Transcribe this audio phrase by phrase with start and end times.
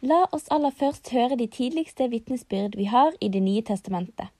[0.00, 4.30] La oss aller først høre de tidligste vitnesbyrd vi har i Det nye testamentet.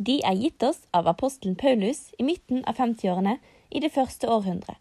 [0.00, 3.36] De er gitt oss av apostelen Paulus i midten av 50-årene
[3.68, 4.80] i det første århundret,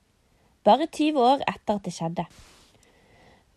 [0.63, 2.25] bare 20 år etter at det skjedde.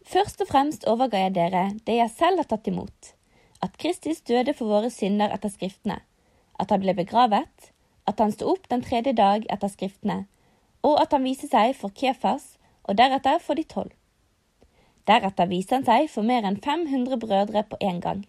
[0.02, 3.14] Først og fremst overga jeg dere det jeg selv har tatt imot,
[3.62, 6.02] at Kristus døde for våre synder etter Skriftene,
[6.58, 7.70] at han ble begravet,
[8.10, 10.24] at han sto opp den tredje dag etter Skriftene,
[10.82, 13.94] og at han viste seg for Kefas og deretter for de tolv.
[15.08, 18.22] Deretter viste han seg for mer enn 500 brødre på en gang.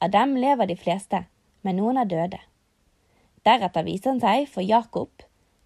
[0.00, 1.24] Av dem lever de fleste,
[1.62, 2.40] men noen er døde.
[3.44, 5.10] Deretter viste han seg for Jakob,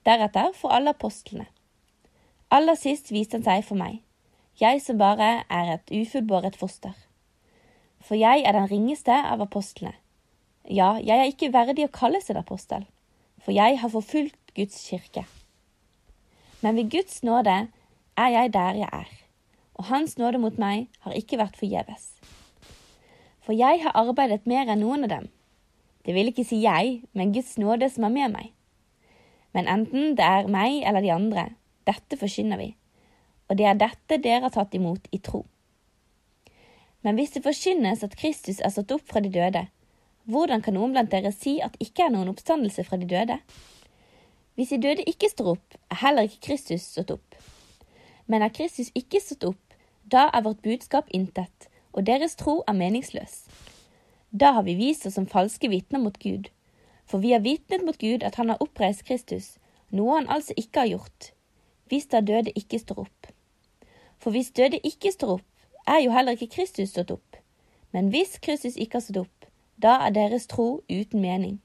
[0.06, 1.46] deretter for alle apostlene.
[2.50, 4.02] Aller sist viste han seg for meg
[4.60, 6.94] jeg som bare er et ufullbåret foster.
[8.00, 9.96] For jeg er den ringeste av apostlene.
[10.70, 12.86] Ja, jeg er ikke verdig å kalles en apostel,
[13.42, 15.26] for jeg har forfulgt Guds kirke.
[16.62, 17.56] Men ved Guds nåde
[18.16, 19.10] er jeg der jeg er,
[19.74, 22.12] og Hans nåde mot meg har ikke vært forgjeves.
[23.44, 25.26] For jeg har arbeidet mer enn noen av dem.
[26.04, 28.54] Det vil ikke si jeg, men Guds nåde som er med meg.
[29.56, 31.50] Men enten det er meg eller de andre,
[31.88, 32.72] dette forkynner vi
[33.48, 35.44] og det er dette dere har tatt imot i tro.
[37.04, 39.66] Men hvis det forkynnes at Kristus er stått opp fra de døde,
[40.24, 43.38] hvordan kan noen blant dere si at ikke er noen oppstandelse fra de døde?
[44.56, 47.36] Hvis de døde ikke står opp, er heller ikke Kristus stått opp.
[48.26, 49.63] Men er Kristus ikke stått opp,
[50.12, 53.44] da er vårt budskap intet, og deres tro er meningsløs.
[54.32, 56.50] Da har vi vist oss som falske vitner mot Gud,
[57.06, 59.56] for vi har vitnet mot Gud at han har oppreist Kristus,
[59.90, 61.30] noe han altså ikke har gjort,
[61.88, 63.30] hvis da døde ikke står opp.
[64.18, 65.48] For hvis døde ikke står opp,
[65.86, 67.36] er jo heller ikke Kristus stått opp.
[67.92, 71.60] Men hvis Kristus ikke har stått opp, da er deres tro uten mening,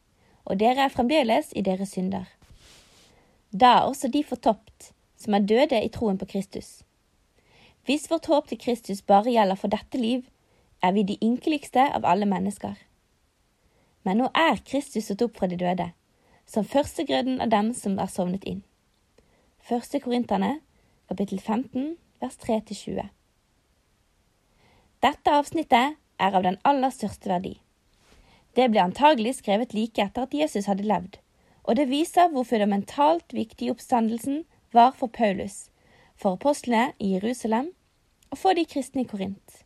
[0.46, 2.28] og dere er fremdeles i deres synder.
[3.52, 6.84] Da er også de fortapt, som er døde i troen på Kristus.
[7.90, 10.28] Hvis vårt håp til Kristus bare gjelder for dette liv,
[10.86, 12.76] er vi de ynkeligste av alle mennesker.
[14.06, 15.88] Men nå er Kristus stått opp fra de døde,
[16.46, 18.60] som førstegrøden av dem som er sovnet inn.
[19.58, 20.60] Første Korinterne,
[21.10, 23.10] kapittel 15, vers 3-20.
[25.02, 27.56] Dette avsnittet er av den aller største verdi.
[28.54, 31.18] Det ble antagelig skrevet like etter at Jesus hadde levd,
[31.66, 34.44] og det viser hvor fundamentalt viktig oppstandelsen
[34.78, 35.72] var for Paulus,
[36.14, 37.74] for apostlene i Jerusalem
[38.32, 39.64] og for de kristne i Korint.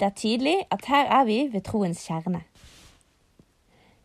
[0.00, 2.42] Det er tydelig at her er vi ved troens kjerne.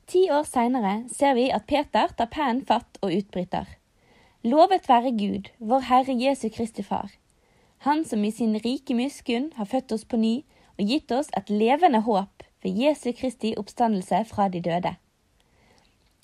[0.10, 3.66] Ti år seinere ser vi at Peter tar pennen fatt og utbryter.
[4.44, 7.10] Lovet være Gud, vår Herre Jesu Kristi Far,
[7.80, 10.42] Han som i sin rike miskunn har født oss på ny
[10.78, 14.96] og gitt oss et levende håp ved Jesu Kristi oppstandelse fra de døde.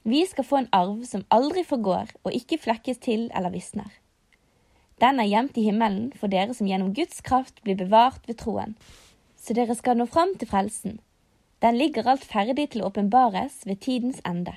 [0.04, 3.88] Vi skal få en arv som aldri forgår og ikke flekkes til eller visner.
[5.02, 8.78] Den er gjemt i himmelen for dere som gjennom Guds kraft blir bevart ved troen,
[9.36, 11.00] så dere skal nå fram til frelsen.
[11.62, 14.56] Den ligger alt ferdig til å åpenbares ved tidens ende.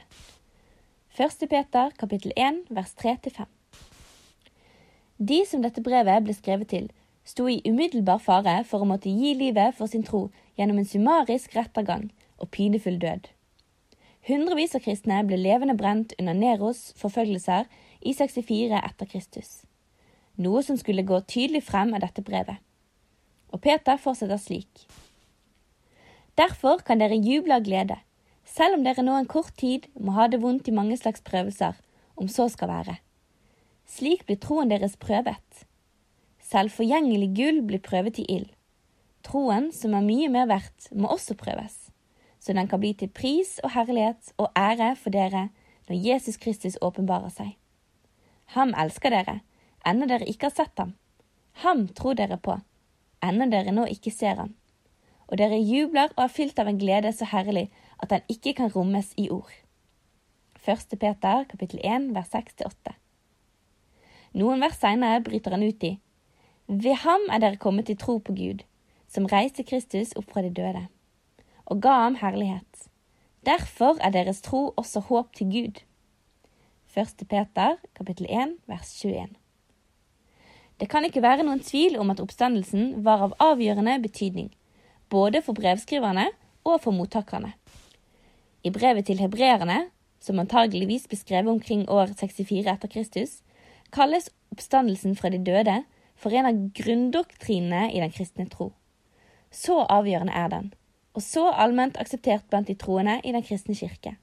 [1.19, 1.49] 1.
[1.51, 3.49] Peter kapittel 1 vers 3-5.
[5.19, 6.87] De som dette brevet ble skrevet til,
[7.27, 11.57] sto i umiddelbar fare for å måtte gi livet for sin tro gjennom en summarisk
[11.59, 13.27] rettergang og pinefull død.
[14.29, 17.67] Hundrevis av kristne ble levende brent under Neros forfølgelser
[18.07, 19.65] i 64 etter Kristus,
[20.39, 22.59] noe som skulle gå tydelig frem av dette brevet.
[23.53, 24.85] Og Peter fortsetter slik.
[26.39, 27.99] Derfor kan dere juble av glede
[28.49, 31.77] selv om dere nå en kort tid må ha det vondt i mange slags prøvelser,
[32.17, 32.97] om så skal være.
[33.89, 35.65] Slik blir troen deres prøvet.
[36.43, 38.49] Selv forgjengelig gull blir prøvet i ild.
[39.27, 41.91] Troen, som er mye mer verdt, må også prøves,
[42.41, 45.49] så den kan bli til pris og herlighet og ære for dere
[45.89, 47.57] når Jesus Kristus åpenbarer seg.
[48.55, 49.41] Ham elsker dere,
[49.89, 50.95] ennå dere ikke har sett ham.
[51.65, 52.59] Ham tror dere på,
[53.25, 54.55] ennå dere nå ikke ser ham.
[55.29, 58.73] Og dere jubler og er fylt av en glede så herlig at den ikke kan
[58.75, 59.51] rommes i ord.
[60.69, 60.99] 1.
[61.01, 62.95] Peter kapittel 1 vers 6-8.
[64.39, 65.95] Noen vers seinere bryter han ut i
[66.69, 68.63] Ved ham er dere kommet til tro på Gud,
[69.09, 70.85] som reiste Kristus opp fra de døde,
[71.65, 72.89] og ga ham herlighet.
[73.49, 75.81] Derfor er deres tro også håp til Gud.
[76.93, 77.25] 1.
[77.29, 79.48] Peter kapittel 1 vers 21.
[80.79, 84.53] Det kan ikke være noen tvil om at oppstandelsen var av avgjørende betydning,
[85.11, 86.29] både for brevskriverne
[86.63, 87.55] og for mottakerne.
[88.63, 89.89] I brevet til hebreerne,
[90.23, 93.39] som antageligvis ble skrevet omkring år 64 etter Kristus,
[93.95, 95.81] kalles oppstandelsen fra de døde
[96.19, 98.73] for en av grunndoktrinene i den kristne tro.
[99.51, 100.73] Så avgjørende er den,
[101.15, 104.17] og så allment akseptert blant de troende i den kristne kirke.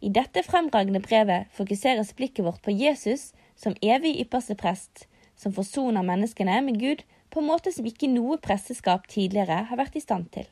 [0.00, 5.07] I dette fremragende brevet fokuseres blikket vårt på Jesus som evig ypperste prest,
[5.38, 9.96] som forsoner menneskene med Gud på en måte som ikke noe presteskap tidligere har vært
[9.98, 10.48] i stand til.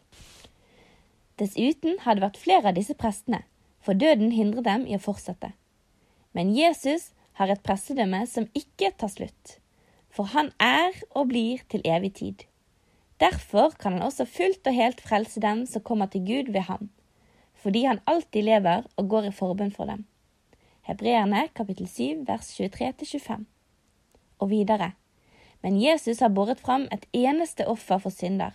[1.40, 3.42] Dessuten har det vært flere av disse prestene,
[3.84, 5.52] for døden hindrer dem i å fortsette.
[6.32, 9.56] Men Jesus har et prestedømme som ikke tar slutt,
[10.08, 12.44] for han er og blir til evig tid.
[13.20, 16.90] Derfor kan han også fullt og helt frelse dem som kommer til Gud ved ham,
[17.56, 20.04] fordi han alltid lever og går i forbønn for dem.
[20.88, 23.44] Hebreerne kapittel 7 vers 23-25.
[24.40, 24.92] Og videre.
[25.62, 28.52] Men Jesus har båret fram et eneste offer for synder,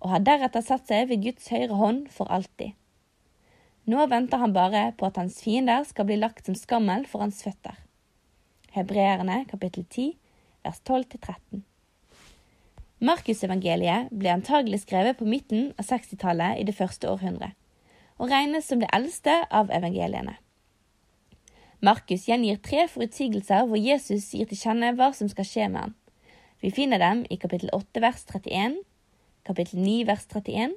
[0.00, 2.74] og har deretter satt seg ved Guds høyre hånd for alltid.
[3.90, 7.40] Nå venter han bare på at hans fiender skal bli lagt som skammel for hans
[7.44, 7.78] føtter.
[8.74, 10.12] Hebreerne kapittel 10
[10.64, 11.64] vers 12-13.
[13.00, 17.56] Markusevangeliet ble antagelig skrevet på midten av 60-tallet i det første århundret,
[18.20, 20.36] og regnes som det eldste av evangeliene.
[21.80, 25.94] Markus gjengir tre forutsigelser hvor Jesus gir til kjenne hva som skal skje med ham.
[26.60, 28.82] Vi finner dem i kapittel 8 vers 31,
[29.48, 30.76] kapittel 9 vers 31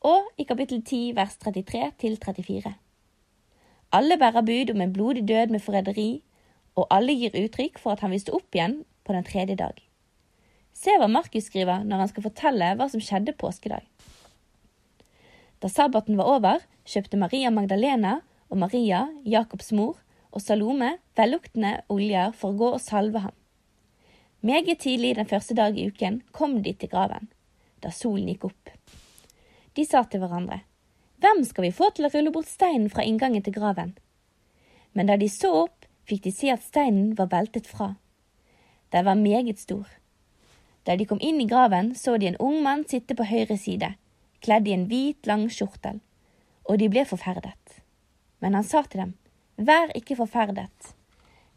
[0.00, 2.72] og i kapittel 10 vers 33 til 34.
[3.92, 6.22] Alle bærer bud om en blodig død med forræderi,
[6.78, 9.76] og alle gir uttrykk for at han vil opp igjen på den tredje dag.
[10.72, 13.84] Se hva Markus skriver når han skal fortelle hva som skjedde påskedag.
[15.60, 19.98] Da sabbaten var over, kjøpte Maria Magdalena og Maria, Jakobs mor,
[20.30, 23.36] og Salome velluktende oljer for å gå og salve ham.
[24.40, 27.28] Meget tidlig den første dag i uken kom de til graven,
[27.82, 28.70] da solen gikk opp.
[29.76, 30.62] De sa til hverandre,
[31.20, 33.92] Hvem skal vi få til å rulle bort steinen fra inngangen til graven?
[34.96, 37.90] Men da de så opp, fikk de se at steinen var veltet fra.
[38.90, 39.84] Den var meget stor.
[40.88, 43.92] Da de kom inn i graven, så de en ung mann sitte på høyre side,
[44.40, 46.00] kledd i en hvit, lang skjortel,
[46.64, 47.82] og de ble forferdet.
[48.40, 49.12] Men han sa til dem,
[49.60, 50.94] Vær ikke forferdet.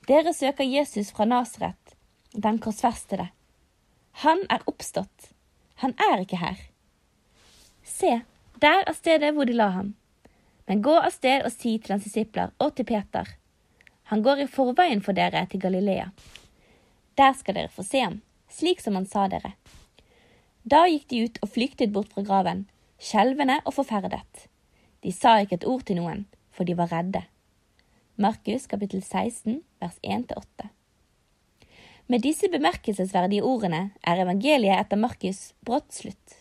[0.10, 1.94] Dere søker Jesus fra Nasaret,
[2.36, 3.30] den korsfestede.
[4.26, 5.30] Han er oppstått.
[5.80, 6.60] Han er ikke her.
[7.88, 8.20] Se,
[8.60, 9.94] der er stedet hvor de la ham.
[10.68, 13.38] Men gå av sted og si til hans disipler og til Peter.
[14.12, 16.12] Han går i forveien for dere til Galilea.
[17.16, 18.20] Der skal dere få se ham,
[18.52, 19.56] slik som han sa dere.
[20.64, 22.68] Da gikk de ut og flyktet bort fra graven,
[23.00, 24.50] skjelvende og forferdet.
[25.04, 27.24] De sa ikke et ord til noen, for de var redde.
[28.16, 30.68] Markus kapittel 16 vers 1-8.
[32.06, 36.36] Med disse bemerkelsesverdige ordene er evangeliet etter Markus brått slutt.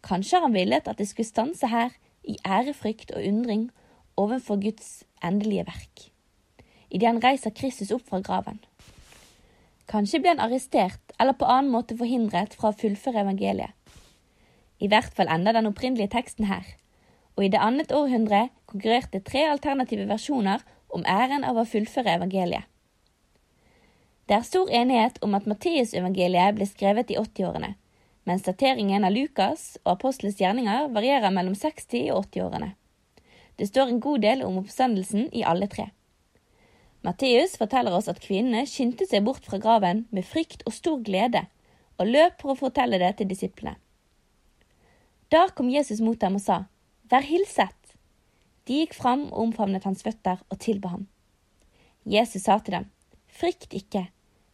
[0.00, 1.92] Kanskje har han villet at det skulle stanse her
[2.24, 3.66] i ærefrykt og undring
[4.16, 6.06] overfor Guds endelige verk,
[6.88, 8.62] idet han reiser Kristus opp fra graven.
[9.92, 13.76] Kanskje ble han arrestert eller på annen måte forhindret fra å fullføre evangeliet.
[14.80, 16.64] I hvert fall ender den opprinnelige teksten her,
[17.36, 22.64] og i det annet århundre konkurrerte tre alternative versjoner om æren av å fullføre evangeliet.
[24.26, 27.76] Det er stor enighet om at Matteusevangeliet ble skrevet i 80-årene,
[28.26, 32.72] mens dateringen av Lukas og apostelens gjerninger varierer mellom 60- og 80-årene.
[33.56, 35.92] Det står en god del om oppstandelsen i alle tre.
[37.06, 41.44] Matteus forteller oss at kvinnene skyndte seg bort fra graven med frykt og stor glede,
[41.96, 43.78] og løp for å fortelle det til disiplene.
[45.30, 46.64] Da kom Jesus mot dem og sa,
[47.06, 47.75] Vær hilset.
[48.66, 51.06] De gikk fram og omfavnet hans føtter og tilba ham.
[52.06, 52.86] Jesus sa til dem,
[53.30, 54.06] Frykt ikke,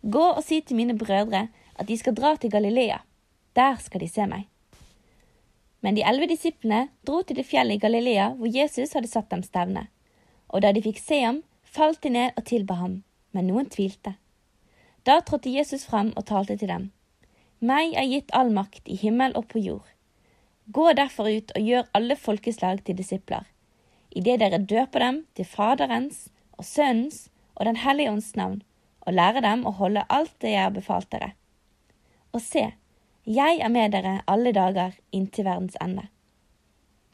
[0.03, 1.47] gå og si til mine brødre
[1.79, 2.99] at de skal dra til Galilea.
[3.57, 4.49] Der skal de se meg.
[5.81, 9.45] Men de elleve disiplene dro til det fjellet i Galilea hvor Jesus hadde satt dem
[9.47, 9.87] stevne,
[10.49, 12.99] og da de fikk se ham, falt de ned og tilba ham,
[13.33, 14.17] men noen tvilte.
[15.09, 16.91] Da trådte Jesus frem og talte til dem.
[17.61, 19.89] Meg er gitt all makt i himmel og på jord.
[20.73, 23.49] Gå derfor ut og gjør alle folkeslag til disipler
[24.17, 26.29] idet dere døper dem til Faderens
[26.59, 28.63] og Sønnens og Den hellige ånds navn,
[29.01, 31.33] og lærer dem å holde alt det jeg har befalt dere.
[32.33, 32.73] Og se,
[33.27, 36.09] jeg er med dere alle dager inntil verdens ende.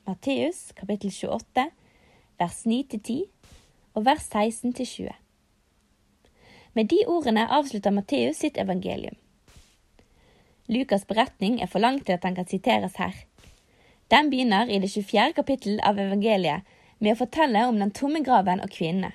[0.06, 1.66] Matteus kapittel 28,
[2.38, 3.24] vers 9-10
[3.94, 5.10] og vers 16-20.
[6.72, 9.16] Med de ordene avslutter Matteus sitt evangelium.
[10.68, 13.14] Lukas' beretning er for lang til at den kan siteres her.
[14.08, 15.32] Den begynner i det 24.
[15.36, 16.64] kapittel av evangeliet
[16.98, 19.12] med å fortelle om den tomme graven og kvinnene.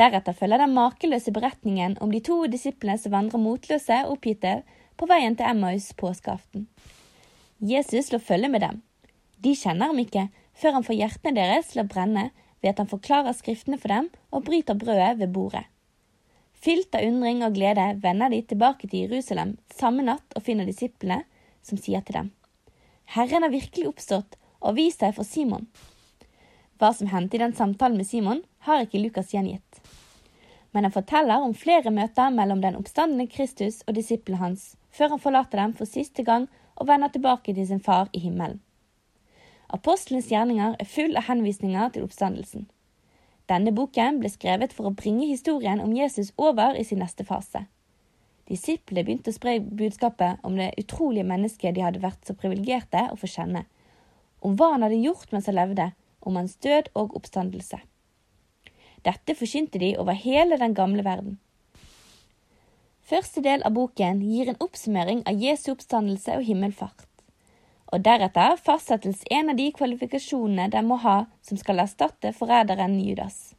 [0.00, 4.60] Deretter følger den makeløse beretningen om de to disiplene som vandrer motløse og oppgitte
[4.96, 6.68] på veien til Emmaus påskeaften.
[7.60, 8.78] Jesus slår følge med dem.
[9.44, 12.88] De kjenner ham ikke før han får hjertene deres til å brenne ved at han
[12.88, 15.66] forklarer skriftene for dem og bryter brødet ved bordet.
[16.60, 21.22] Fylt av undring og glede vender de tilbake til Jerusalem samme natt og finner disiplene,
[21.64, 22.28] som sier til dem,
[23.12, 25.66] Herren har virkelig oppstått og vist seg for Simon.
[26.80, 29.82] Hva som hendte i den samtalen med Simon, har ikke Lukas gjengitt.
[30.72, 35.22] men han forteller om flere møter mellom den oppstandende Kristus og disiplene hans, før han
[35.22, 36.46] forlater dem for siste gang
[36.76, 38.60] og vender tilbake til sin far i himmelen.
[39.70, 42.68] Apostlenes gjerninger er full av henvisninger til oppstandelsen.
[43.50, 47.66] Denne boken ble skrevet for å bringe historien om Jesus over i sin neste fase.
[48.50, 53.18] Disiplene begynte å spre budskapet om det utrolige mennesket de hadde vært så privilegerte å
[53.18, 53.64] få kjenne,
[54.42, 57.80] om hva han hadde gjort mens han levde, om hans død og oppstandelse.
[59.04, 61.38] Dette forkynte de over hele den gamle verden.
[63.10, 67.06] Første del av boken gir en oppsummering av Jesu oppstandelse og himmelfart.
[67.90, 73.56] Og deretter fastsettes en av de kvalifikasjonene de må ha som skal erstatte forræderen Judas.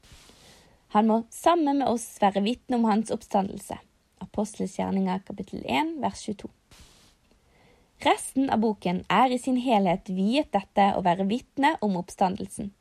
[0.95, 3.75] Han må sammen med oss være vitne om hans oppstandelse.
[4.23, 6.51] Apostelens gjerninger kapittel 1 vers 22.
[8.01, 12.71] Resten av boken er i sin helhet viet dette å være vitne om oppstandelsen.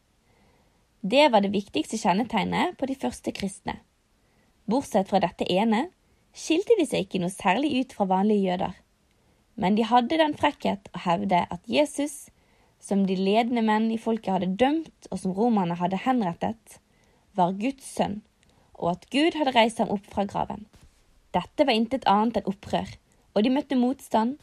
[1.01, 3.75] Det var det viktigste kjennetegnet på de første kristne.
[4.65, 5.91] Bortsett fra dette ene
[6.33, 8.75] skilte de seg ikke noe særlig ut fra vanlige jøder.
[9.61, 12.31] Men de hadde den frekkhet å hevde at Jesus,
[12.81, 16.81] som de ledende menn i folket hadde dømt og som romerne hadde henrettet,
[17.37, 18.23] var Guds sønn,
[18.81, 20.65] og at Gud hadde reist ham opp fra graven.
[21.37, 22.89] Dette var intet annet enn opprør,
[23.37, 24.39] og de møtte motstand,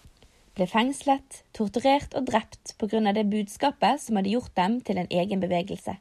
[0.58, 5.40] ble fengslet, torturert og drept av det budskapet som hadde gjort dem til en egen
[5.40, 5.98] bevegelse.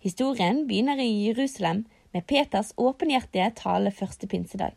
[0.00, 4.76] Historien begynner i Jerusalem med Peters åpenhjertige tale første pinsedag.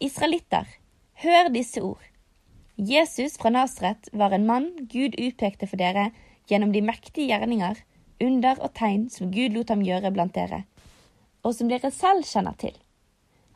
[0.00, 0.66] Israelitter,
[1.22, 2.02] hør disse ord.
[2.76, 6.10] Jesus fra Nasret var en mann Gud utpekte for dere
[6.48, 7.76] gjennom de mektige gjerninger,
[8.20, 10.64] under og tegn som Gud lot ham gjøre blant dere,
[11.44, 12.76] og som dere selv kjenner til.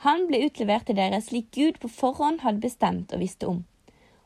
[0.04, 3.64] Han ble utlevert til dere slik Gud på forhånd hadde bestemt og visste om.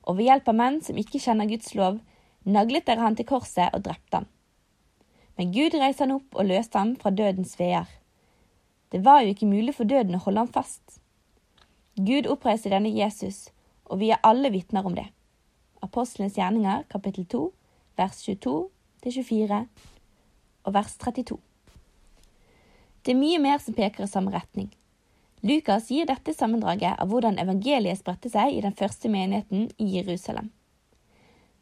[0.04, 1.98] Og ved hjelp av menn som ikke kjenner Guds lov,
[2.44, 4.28] naglet dere han til korset og drepte han.
[5.38, 7.88] Men Gud reiste han opp og løste ham fra dødens veer.
[8.92, 11.00] Det var jo ikke mulig for døden å holde ham fast.
[11.96, 13.48] Gud oppreiste denne Jesus,
[13.86, 15.08] og vi er alle vitner om det.
[15.82, 17.42] Apostlenes gjerninger, kapittel 2,
[17.98, 19.64] vers 22-24
[20.64, 21.38] og vers 32.
[23.04, 24.70] Det er mye mer som peker i samme retning.
[25.44, 30.46] Lukas gir dette sammendraget av hvordan evangeliet spredte seg i den første menigheten i Jerusalem.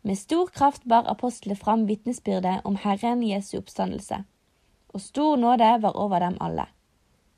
[0.07, 4.21] Med stor kraft bar apostlene fram vitnesbyrdet om Herren Jesu oppstandelse,
[4.95, 6.69] og stor nåde var over dem alle.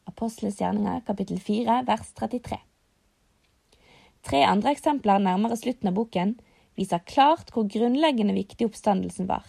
[0.05, 2.59] Apostles gjerninger kapittel 4 vers 33.
[4.29, 6.35] Tre andre eksempler nærmere slutten av boken
[6.77, 9.49] viser klart hvor grunnleggende viktig oppstandelsen var.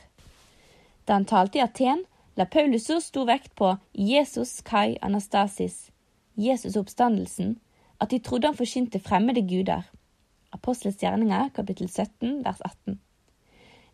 [1.04, 2.06] Da han talte i Aten,
[2.40, 5.90] la Paulus så stor vekt på Jesus Kai Anastasis,
[6.36, 7.56] Jesus oppstandelsen,
[8.00, 9.88] at de trodde han forkynte fremmede guder.
[10.52, 13.00] Apostelens gjerninger, kapittel 17, vers 18.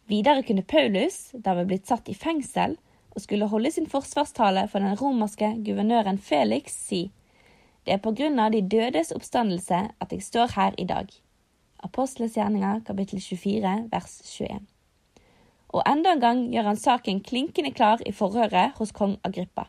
[0.09, 2.77] Videre kunne Paulus, da han var blitt satt i fengsel
[3.11, 7.09] og skulle holde sin forsvarstale for den romerske guvernøren Felix, si
[7.85, 11.07] det er på grunn av de dødes oppstandelse at jeg står her i dag.
[11.81, 14.67] Apostelens gjerninger, kapittel 24, vers 21.
[15.73, 19.65] Og enda en gang gjør han saken klinkende klar i forhøret hos kong Agrippa.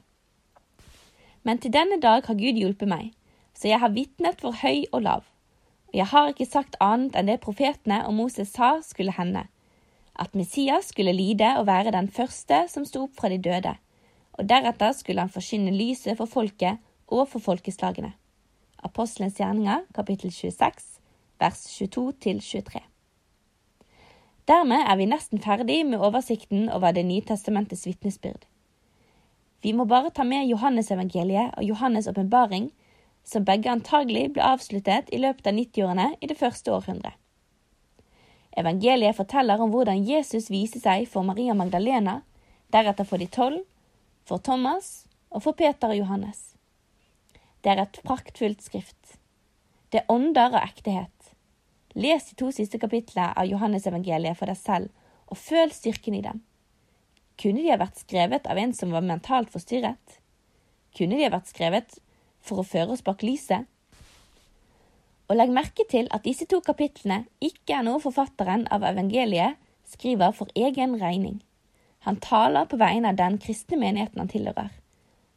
[1.42, 3.10] Men til denne dag har Gud hjulpet meg,
[3.54, 5.24] så jeg har vitnet for høy og lav.
[5.90, 9.44] Og jeg har ikke sagt annet enn det profetene og Moses sa skulle hende,
[10.14, 13.74] at Messias skulle lide og være den første som sto opp fra de døde,
[14.38, 18.14] og deretter skulle han forsyne lyset for folket og for folkeslagene.
[18.82, 20.98] Apostelens gjerninger, kapittel 26,
[21.38, 22.80] vers 22-23.
[24.48, 28.46] Dermed er vi nesten ferdig med oversikten over Det nye testamentets vitnesbyrd.
[29.62, 32.70] Vi må bare ta med Johannes-evangeliet og Johannes' åpenbaring,
[33.24, 37.14] som begge antagelig ble avsluttet i løpet av 90-årene i det første århundret.
[38.58, 42.20] Evangeliet forteller om hvordan Jesus viser seg for Maria Magdalena,
[42.74, 43.62] deretter for de tolv,
[44.26, 46.52] for Thomas og for Peter og Johannes.
[47.62, 49.16] Det er et praktfullt skrift.
[49.94, 51.32] Det ånder av ektehet.
[51.94, 54.90] Les de to siste kapitlene av Johannes evangeliet for deg selv,
[55.30, 56.42] og føl styrken i dem.
[57.40, 60.18] Kunne de ha vært skrevet av en som var mentalt forstyrret?
[60.96, 61.98] Kunne de ha vært skrevet
[62.42, 63.68] for å føre oss bak lyset?
[65.30, 69.56] Og legg merke til at disse to kapitlene ikke er noe forfatteren av evangeliet
[69.88, 71.40] skriver for egen regning.
[72.04, 74.72] Han taler på vegne av den kristne menigheten han tilhører,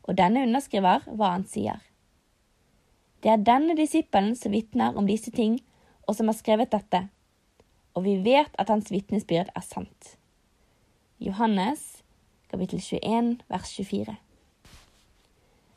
[0.03, 1.79] og denne underskriver hva han sier.
[3.21, 5.59] Det er denne disippelen som vitner om disse ting,
[6.05, 7.05] og som har skrevet dette,
[7.95, 10.15] og vi vet at hans vitnesbyrd er sant.
[11.17, 12.03] Johannes
[12.51, 14.15] kapittel 21 vers 24.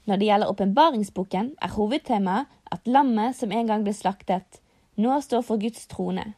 [0.04, 4.59] Når det gjelder åpenbaringsboken, er hovedtemaet at lammet som en gang ble slaktet,
[4.99, 6.33] nå står for Guds trone.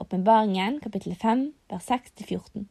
[0.00, 2.64] Åpenbaringen kapittel 5 vers 6-14.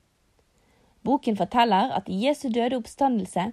[1.06, 3.52] Boken forteller at i Jesu døde oppstandelse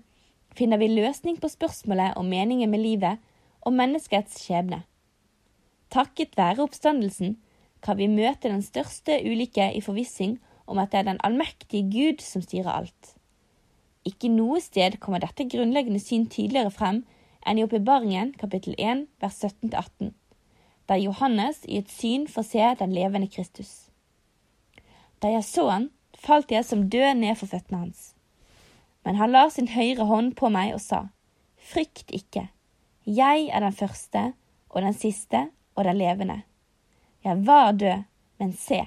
[0.57, 3.21] finner vi løsning på spørsmålet om meningen med livet
[3.61, 4.81] og menneskets skjebne.
[5.93, 7.37] Takket være oppstandelsen
[7.85, 10.39] kan vi møte den største ulykke i forvissing
[10.73, 13.15] om at det er den allmektige Gud som styrer alt.
[14.09, 17.03] Ikke noe sted kommer dette grunnleggende syn tydeligere frem
[17.47, 20.13] enn i Åpenbaringen kapittel 1 vers 17-18,
[20.91, 23.93] der Johannes i et syn får se den levende Kristus.
[25.23, 28.13] Da jeg så han, falt jeg som død ned for føttene hans.
[29.07, 31.07] Men han la sin høyre hånd på meg og sa,
[31.63, 32.49] Frykt ikke,
[33.07, 34.33] jeg er den første
[34.71, 36.43] og den siste og den levende.
[37.25, 38.03] Jeg var død,
[38.39, 38.81] men se,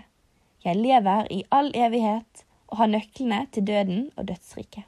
[0.66, 4.84] jeg lever i all evighet og har nøklene til døden og dødsriket.